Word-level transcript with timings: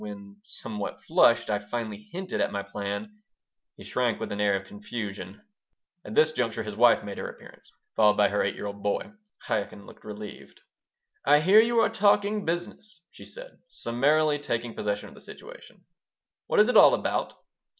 When, 0.01 0.37
somewhat 0.41 1.03
flushed, 1.03 1.51
I 1.51 1.59
finally 1.59 2.09
hinted 2.11 2.41
at 2.41 2.51
my 2.51 2.63
plan, 2.63 3.21
he 3.77 3.83
shrank 3.83 4.19
with 4.19 4.31
an 4.31 4.41
air 4.41 4.55
of 4.55 4.65
confusion 4.65 5.43
At 6.03 6.15
this 6.15 6.31
juncture 6.31 6.63
his 6.63 6.75
wife 6.75 7.03
made 7.03 7.19
her 7.19 7.29
appearance, 7.29 7.71
followed 7.95 8.17
by 8.17 8.29
her 8.29 8.41
eight 8.41 8.55
year 8.55 8.65
old 8.65 8.81
boy. 8.81 9.11
Chaikin 9.45 9.85
looked 9.85 10.03
relieved 10.03 10.61
"I 11.23 11.39
hear 11.39 11.59
you 11.61 11.77
are 11.81 11.89
talking 11.89 12.45
business," 12.45 13.03
she 13.11 13.25
said, 13.25 13.59
summarily 13.67 14.39
taking 14.39 14.73
possession 14.73 15.07
of 15.07 15.13
the 15.13 15.21
situation. 15.21 15.85
"What 16.47 16.59
is 16.59 16.67
it 16.67 16.77
all 16.77 16.95
about?" 16.95 17.35